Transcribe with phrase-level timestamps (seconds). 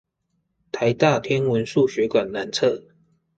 [0.71, 2.81] 臺大天文數學館南側